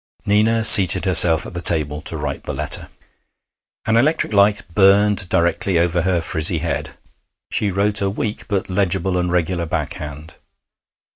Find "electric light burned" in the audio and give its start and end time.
3.97-5.29